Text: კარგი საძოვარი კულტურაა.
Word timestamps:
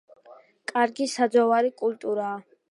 კარგი 0.71 1.07
საძოვარი 1.13 1.73
კულტურაა. 1.85 2.35